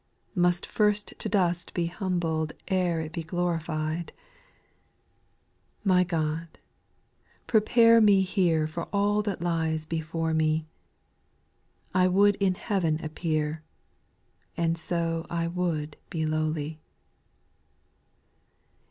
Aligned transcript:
Must 0.33 0.65
first 0.65 1.13
to 1.19 1.29
dust 1.29 1.75
be 1.75 1.85
humbled 1.85 2.53
Ere 2.69 3.01
it 3.01 3.11
be 3.13 3.21
glorified 3.21 4.11
I 4.15 4.21
My 5.87 6.03
God, 6.03 6.47
prepare 7.45 8.01
me 8.01 8.21
here 8.23 8.65
For 8.65 8.85
all 8.91 9.21
that 9.21 9.43
lies 9.43 9.85
before 9.85 10.33
me; 10.33 10.65
I 11.93 12.07
would 12.07 12.33
in 12.37 12.55
heaven 12.55 12.99
appear, 13.05 13.61
And 14.57 14.75
so 14.75 15.27
I 15.29 15.45
would 15.45 15.97
be 16.09 16.25
lowly. 16.25 16.79